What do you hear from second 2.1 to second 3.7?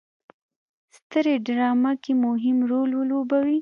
مهم رول ولوبوي.